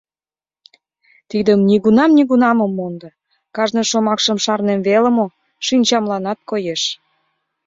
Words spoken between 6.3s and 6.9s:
коеш...